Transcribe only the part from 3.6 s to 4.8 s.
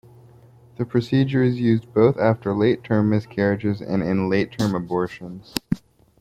and in late-term